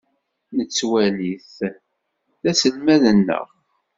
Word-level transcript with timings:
Nettwali-t 0.55 1.57
d 2.41 2.45
aselmad-nneɣ. 2.51 3.47